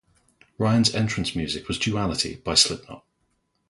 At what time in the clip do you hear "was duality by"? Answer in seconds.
1.67-2.55